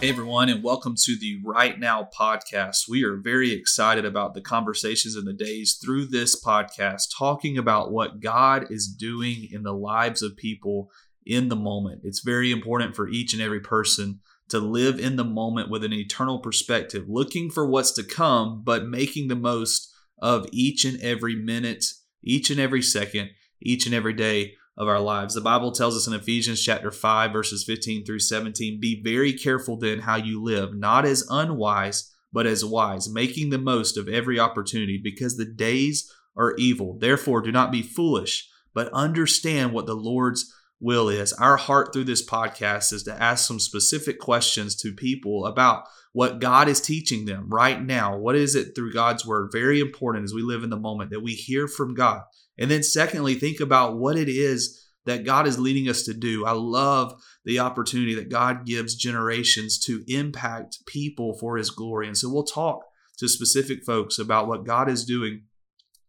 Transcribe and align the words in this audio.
Hey, 0.00 0.10
everyone, 0.10 0.48
and 0.48 0.62
welcome 0.62 0.94
to 0.96 1.18
the 1.18 1.40
Right 1.44 1.76
Now 1.76 2.08
podcast. 2.16 2.88
We 2.88 3.02
are 3.02 3.16
very 3.16 3.50
excited 3.50 4.04
about 4.04 4.32
the 4.32 4.40
conversations 4.40 5.16
and 5.16 5.26
the 5.26 5.32
days 5.32 5.76
through 5.82 6.06
this 6.06 6.40
podcast, 6.40 7.08
talking 7.18 7.58
about 7.58 7.90
what 7.90 8.20
God 8.20 8.66
is 8.70 8.86
doing 8.86 9.48
in 9.50 9.64
the 9.64 9.72
lives 9.72 10.22
of 10.22 10.36
people 10.36 10.92
in 11.26 11.48
the 11.48 11.56
moment. 11.56 12.02
It's 12.04 12.20
very 12.20 12.52
important 12.52 12.94
for 12.94 13.08
each 13.08 13.32
and 13.32 13.42
every 13.42 13.58
person 13.58 14.20
to 14.50 14.60
live 14.60 15.00
in 15.00 15.16
the 15.16 15.24
moment 15.24 15.68
with 15.68 15.82
an 15.82 15.92
eternal 15.92 16.38
perspective, 16.38 17.06
looking 17.08 17.50
for 17.50 17.68
what's 17.68 17.90
to 17.94 18.04
come, 18.04 18.62
but 18.64 18.86
making 18.86 19.26
the 19.26 19.34
most 19.34 19.92
of 20.22 20.46
each 20.52 20.84
and 20.84 21.00
every 21.00 21.34
minute, 21.34 21.84
each 22.22 22.50
and 22.50 22.60
every 22.60 22.82
second, 22.82 23.30
each 23.60 23.84
and 23.84 23.96
every 23.96 24.12
day 24.12 24.54
of 24.78 24.88
our 24.88 25.00
lives. 25.00 25.34
The 25.34 25.40
Bible 25.40 25.72
tells 25.72 25.96
us 25.96 26.06
in 26.06 26.14
Ephesians 26.14 26.62
chapter 26.62 26.92
5 26.92 27.32
verses 27.32 27.64
15 27.64 28.04
through 28.04 28.20
17, 28.20 28.80
be 28.80 29.02
very 29.02 29.32
careful 29.32 29.76
then 29.76 29.98
how 29.98 30.16
you 30.16 30.42
live, 30.42 30.72
not 30.74 31.04
as 31.04 31.26
unwise, 31.28 32.14
but 32.32 32.46
as 32.46 32.64
wise, 32.64 33.12
making 33.12 33.50
the 33.50 33.58
most 33.58 33.96
of 33.96 34.08
every 34.08 34.38
opportunity 34.38 34.98
because 35.02 35.36
the 35.36 35.44
days 35.44 36.10
are 36.36 36.54
evil. 36.56 36.96
Therefore, 36.96 37.42
do 37.42 37.50
not 37.50 37.72
be 37.72 37.82
foolish, 37.82 38.48
but 38.72 38.92
understand 38.92 39.72
what 39.72 39.86
the 39.86 39.96
Lord's 39.96 40.54
will 40.80 41.08
is. 41.08 41.32
Our 41.34 41.56
heart 41.56 41.92
through 41.92 42.04
this 42.04 42.26
podcast 42.26 42.92
is 42.92 43.02
to 43.04 43.22
ask 43.22 43.46
some 43.46 43.60
specific 43.60 44.18
questions 44.18 44.76
to 44.76 44.92
people 44.92 45.46
about 45.46 45.84
what 46.12 46.40
God 46.40 46.68
is 46.68 46.80
teaching 46.80 47.26
them 47.26 47.48
right 47.48 47.82
now. 47.82 48.16
What 48.16 48.36
is 48.36 48.54
it 48.54 48.74
through 48.74 48.92
God's 48.92 49.26
word? 49.26 49.50
Very 49.52 49.80
important 49.80 50.24
as 50.24 50.34
we 50.34 50.42
live 50.42 50.62
in 50.62 50.70
the 50.70 50.76
moment 50.76 51.10
that 51.10 51.20
we 51.20 51.34
hear 51.34 51.68
from 51.68 51.94
God 51.94 52.22
and 52.58 52.70
then, 52.70 52.82
secondly, 52.82 53.36
think 53.36 53.60
about 53.60 53.98
what 53.98 54.18
it 54.18 54.28
is 54.28 54.84
that 55.06 55.24
God 55.24 55.46
is 55.46 55.58
leading 55.58 55.88
us 55.88 56.02
to 56.02 56.12
do. 56.12 56.44
I 56.44 56.50
love 56.50 57.14
the 57.44 57.60
opportunity 57.60 58.14
that 58.14 58.28
God 58.28 58.66
gives 58.66 58.96
generations 58.96 59.78
to 59.86 60.02
impact 60.08 60.84
people 60.86 61.38
for 61.38 61.56
his 61.56 61.70
glory. 61.70 62.08
And 62.08 62.18
so, 62.18 62.28
we'll 62.28 62.42
talk 62.42 62.82
to 63.18 63.28
specific 63.28 63.84
folks 63.84 64.18
about 64.18 64.48
what 64.48 64.66
God 64.66 64.88
is 64.88 65.04
doing 65.04 65.44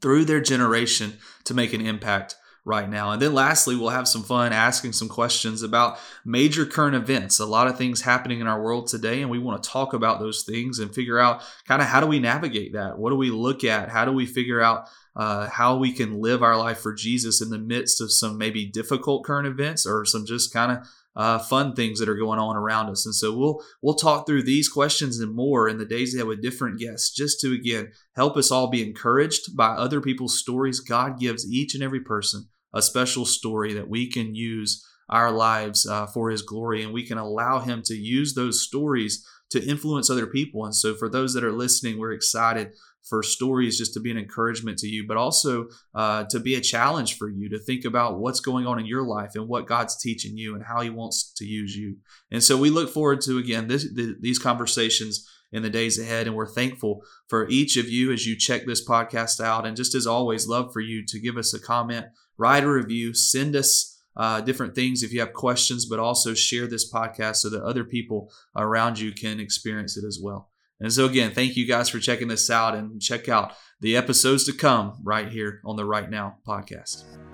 through 0.00 0.24
their 0.24 0.40
generation 0.40 1.14
to 1.44 1.54
make 1.54 1.72
an 1.72 1.86
impact 1.86 2.34
right 2.64 2.88
now. 2.88 3.10
And 3.10 3.20
then 3.20 3.34
lastly, 3.34 3.74
we'll 3.74 3.88
have 3.88 4.06
some 4.06 4.22
fun 4.22 4.52
asking 4.52 4.92
some 4.92 5.08
questions 5.08 5.62
about 5.62 5.98
major 6.24 6.64
current 6.64 6.94
events. 6.94 7.40
A 7.40 7.46
lot 7.46 7.66
of 7.66 7.76
things 7.76 8.02
happening 8.02 8.40
in 8.40 8.46
our 8.46 8.62
world 8.62 8.86
today, 8.86 9.20
and 9.20 9.30
we 9.30 9.38
want 9.38 9.62
to 9.62 9.68
talk 9.68 9.94
about 9.94 10.20
those 10.20 10.44
things 10.44 10.78
and 10.78 10.94
figure 10.94 11.18
out 11.18 11.42
kind 11.66 11.82
of 11.82 11.88
how 11.88 12.00
do 12.00 12.06
we 12.06 12.20
navigate 12.20 12.74
that? 12.74 12.98
What 12.98 13.10
do 13.10 13.16
we 13.16 13.30
look 13.30 13.64
at? 13.64 13.88
How 13.88 14.04
do 14.04 14.12
we 14.12 14.26
figure 14.26 14.60
out 14.60 14.88
uh, 15.16 15.48
how 15.48 15.76
we 15.76 15.92
can 15.92 16.20
live 16.20 16.42
our 16.42 16.56
life 16.56 16.78
for 16.78 16.94
Jesus 16.94 17.42
in 17.42 17.50
the 17.50 17.58
midst 17.58 18.00
of 18.00 18.12
some 18.12 18.38
maybe 18.38 18.64
difficult 18.64 19.24
current 19.24 19.46
events 19.46 19.84
or 19.84 20.04
some 20.04 20.24
just 20.24 20.52
kind 20.52 20.72
of 20.72 20.88
uh, 21.14 21.38
fun 21.38 21.74
things 21.74 21.98
that 21.98 22.08
are 22.08 22.16
going 22.16 22.38
on 22.38 22.56
around 22.56 22.88
us. 22.88 23.04
And 23.04 23.14
so 23.14 23.36
we'll 23.36 23.62
we'll 23.82 23.94
talk 23.94 24.26
through 24.26 24.44
these 24.44 24.68
questions 24.68 25.18
and 25.20 25.34
more 25.34 25.68
in 25.68 25.78
the 25.78 25.84
days 25.84 26.14
ahead 26.14 26.26
with 26.26 26.42
different 26.42 26.78
guests, 26.78 27.10
just 27.10 27.40
to 27.40 27.52
again 27.52 27.92
help 28.16 28.36
us 28.36 28.50
all 28.50 28.68
be 28.68 28.86
encouraged 28.86 29.56
by 29.56 29.68
other 29.68 30.00
people's 30.00 30.38
stories. 30.38 30.80
God 30.80 31.18
gives 31.18 31.50
each 31.50 31.74
and 31.74 31.82
every 31.82 32.00
person 32.00 32.48
a 32.72 32.82
special 32.82 33.26
story 33.26 33.74
that 33.74 33.88
we 33.88 34.10
can 34.10 34.34
use 34.34 34.86
our 35.08 35.30
lives 35.30 35.86
uh, 35.86 36.06
for 36.06 36.30
His 36.30 36.42
glory, 36.42 36.82
and 36.82 36.92
we 36.92 37.06
can 37.06 37.18
allow 37.18 37.60
Him 37.60 37.82
to 37.86 37.94
use 37.94 38.34
those 38.34 38.62
stories 38.62 39.26
to 39.50 39.64
influence 39.64 40.08
other 40.08 40.26
people. 40.26 40.64
And 40.64 40.74
so, 40.74 40.94
for 40.94 41.08
those 41.08 41.34
that 41.34 41.44
are 41.44 41.52
listening, 41.52 41.98
we're 41.98 42.12
excited 42.12 42.72
for 43.08 43.22
stories 43.22 43.78
just 43.78 43.94
to 43.94 44.00
be 44.00 44.10
an 44.10 44.16
encouragement 44.16 44.78
to 44.78 44.86
you, 44.86 45.04
but 45.06 45.16
also 45.16 45.66
uh, 45.94 46.24
to 46.24 46.38
be 46.38 46.54
a 46.54 46.60
challenge 46.60 47.18
for 47.18 47.28
you 47.28 47.48
to 47.48 47.58
think 47.58 47.84
about 47.84 48.20
what's 48.20 48.40
going 48.40 48.66
on 48.66 48.78
in 48.78 48.86
your 48.86 49.02
life 49.02 49.32
and 49.34 49.48
what 49.48 49.66
God's 49.66 50.00
teaching 50.00 50.36
you 50.36 50.54
and 50.54 50.64
how 50.64 50.80
He 50.80 50.90
wants 50.90 51.32
to 51.34 51.44
use 51.44 51.76
you. 51.76 51.96
And 52.30 52.42
so 52.42 52.56
we 52.56 52.70
look 52.70 52.90
forward 52.90 53.20
to, 53.22 53.38
again, 53.38 53.68
this, 53.68 53.86
these 54.20 54.38
conversations 54.38 55.28
in 55.52 55.62
the 55.62 55.70
days 55.70 55.98
ahead. 55.98 56.26
And 56.26 56.34
we're 56.34 56.46
thankful 56.46 57.02
for 57.28 57.48
each 57.48 57.76
of 57.76 57.88
you 57.88 58.12
as 58.12 58.26
you 58.26 58.36
check 58.36 58.66
this 58.66 58.86
podcast 58.86 59.42
out. 59.44 59.66
And 59.66 59.76
just 59.76 59.94
as 59.94 60.06
always, 60.06 60.48
love 60.48 60.72
for 60.72 60.80
you 60.80 61.04
to 61.06 61.20
give 61.20 61.36
us 61.36 61.52
a 61.52 61.60
comment, 61.60 62.06
write 62.38 62.64
a 62.64 62.70
review, 62.70 63.14
send 63.14 63.54
us. 63.54 63.91
Uh, 64.16 64.40
different 64.40 64.74
things 64.74 65.02
if 65.02 65.12
you 65.12 65.20
have 65.20 65.32
questions, 65.32 65.86
but 65.86 65.98
also 65.98 66.34
share 66.34 66.66
this 66.66 66.90
podcast 66.90 67.36
so 67.36 67.48
that 67.50 67.62
other 67.62 67.84
people 67.84 68.30
around 68.56 68.98
you 68.98 69.12
can 69.12 69.40
experience 69.40 69.96
it 69.96 70.04
as 70.04 70.18
well. 70.22 70.50
And 70.80 70.92
so, 70.92 71.06
again, 71.06 71.30
thank 71.32 71.56
you 71.56 71.66
guys 71.66 71.88
for 71.88 72.00
checking 72.00 72.28
this 72.28 72.50
out 72.50 72.74
and 72.74 73.00
check 73.00 73.28
out 73.28 73.54
the 73.80 73.96
episodes 73.96 74.44
to 74.46 74.52
come 74.52 74.98
right 75.04 75.28
here 75.28 75.60
on 75.64 75.76
the 75.76 75.84
Right 75.84 76.10
Now 76.10 76.38
podcast. 76.46 77.31